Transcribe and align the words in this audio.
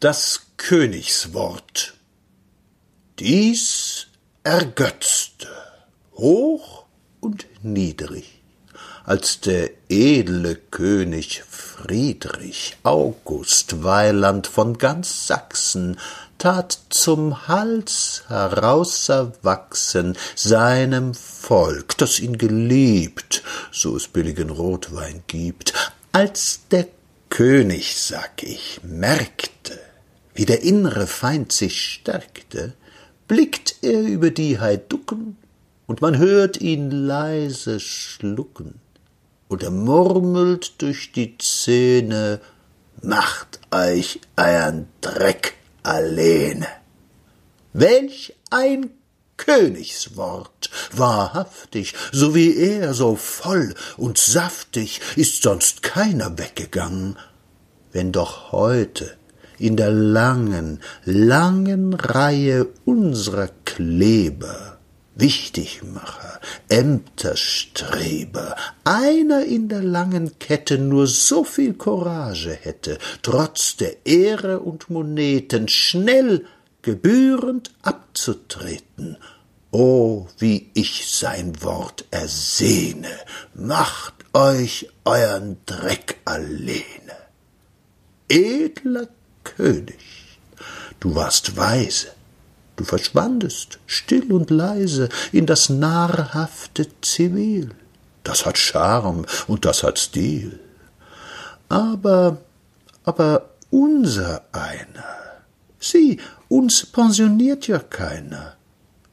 Das 0.00 0.42
Königswort. 0.58 1.94
Dies 3.18 4.06
ergötzte, 4.44 5.48
hoch 6.14 6.84
und 7.18 7.46
niedrig, 7.64 8.40
als 9.04 9.40
der 9.40 9.70
edle 9.88 10.54
König 10.54 11.42
Friedrich 11.42 12.76
August 12.84 13.82
Weiland 13.82 14.46
von 14.46 14.78
ganz 14.78 15.26
Sachsen 15.26 15.98
tat 16.38 16.78
zum 16.90 17.48
Hals 17.48 18.22
herauserwachsen 18.28 20.16
seinem 20.36 21.12
Volk, 21.12 21.98
das 21.98 22.20
ihn 22.20 22.38
geliebt, 22.38 23.42
so 23.72 23.96
es 23.96 24.06
billigen 24.06 24.50
Rotwein 24.50 25.24
gibt, 25.26 25.72
als 26.12 26.60
der 26.70 26.86
König, 27.30 27.96
sag 27.96 28.44
ich, 28.44 28.80
merkte, 28.84 29.87
wie 30.38 30.46
der 30.46 30.62
innere 30.62 31.08
Feind 31.08 31.50
sich 31.50 31.82
stärkte, 31.82 32.72
blickt 33.26 33.78
er 33.82 34.02
über 34.02 34.30
die 34.30 34.60
Heiducken, 34.60 35.36
und 35.88 36.00
man 36.00 36.16
hört 36.16 36.60
ihn 36.60 36.92
leise 36.92 37.80
schlucken, 37.80 38.78
und 39.48 39.64
er 39.64 39.72
murmelt 39.72 40.80
durch 40.80 41.10
die 41.10 41.36
Zähne, 41.38 42.40
macht 43.02 43.58
euch 43.72 44.20
euren 44.36 44.86
Dreck 45.00 45.54
alleene. 45.82 46.68
Welch 47.72 48.36
ein 48.50 48.90
Königswort, 49.38 50.70
wahrhaftig, 50.92 51.94
so 52.12 52.36
wie 52.36 52.56
er, 52.56 52.94
so 52.94 53.16
voll 53.16 53.74
und 53.96 54.18
saftig, 54.18 55.00
ist 55.16 55.42
sonst 55.42 55.82
keiner 55.82 56.38
weggegangen. 56.38 57.16
Wenn 57.90 58.12
doch 58.12 58.52
heute 58.52 59.18
in 59.58 59.76
der 59.76 59.90
langen, 59.90 60.80
langen 61.04 61.94
Reihe 61.94 62.66
unserer 62.84 63.48
Kleber, 63.64 64.78
Wichtigmacher, 65.14 66.40
Ämterstreber, 66.68 68.54
einer 68.84 69.44
in 69.44 69.68
der 69.68 69.82
langen 69.82 70.38
Kette 70.38 70.78
nur 70.78 71.06
so 71.08 71.42
viel 71.42 71.74
Courage 71.74 72.56
hätte, 72.60 72.98
trotz 73.22 73.76
der 73.76 74.06
Ehre 74.06 74.60
und 74.60 74.90
Moneten 74.90 75.66
schnell 75.68 76.44
gebührend 76.82 77.72
abzutreten. 77.82 79.16
O, 79.70 80.28
wie 80.38 80.70
ich 80.74 81.06
sein 81.10 81.62
Wort 81.62 82.04
ersehne, 82.10 83.10
macht 83.54 84.14
euch 84.32 84.88
euren 85.04 85.58
Dreck 85.66 86.18
alleine. 86.24 86.84
Edler 88.28 89.08
König, 89.58 89.98
du 91.00 91.16
warst 91.16 91.56
weise, 91.56 92.12
du 92.76 92.84
verschwandest 92.84 93.80
still 93.86 94.32
und 94.32 94.50
leise 94.50 95.08
in 95.32 95.46
das 95.46 95.68
nahrhafte 95.68 96.86
Zivil. 97.00 97.70
Das 98.22 98.46
hat 98.46 98.56
Charme 98.56 99.26
und 99.48 99.64
das 99.64 99.82
hat 99.82 99.98
Stil. 99.98 100.60
Aber, 101.68 102.38
aber 103.02 103.50
unser 103.70 104.44
einer, 104.52 105.42
sieh, 105.80 106.20
uns 106.46 106.86
pensioniert 106.86 107.66
ja 107.66 107.80
keiner, 107.80 108.54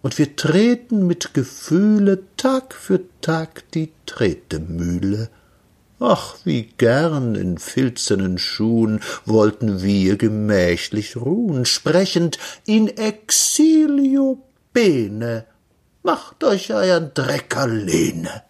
und 0.00 0.16
wir 0.16 0.36
treten 0.36 1.06
mit 1.06 1.34
Gefühle 1.34 2.22
Tag 2.38 2.74
für 2.74 3.00
Tag 3.20 3.70
die 3.72 3.92
Tretemühle 4.06 5.28
Ach, 6.02 6.36
wie 6.44 6.62
gern 6.62 7.34
in 7.34 7.58
filzenen 7.58 8.38
Schuhen 8.38 9.00
wollten 9.26 9.82
wir 9.82 10.16
gemächlich 10.16 11.14
ruhen, 11.14 11.66
sprechend 11.66 12.38
in 12.64 12.88
exilio 12.88 14.42
bene, 14.72 15.44
macht 16.02 16.42
euch 16.42 16.72
euren 16.72 17.12
Dreck 17.12 17.54
alleine. 17.54 18.44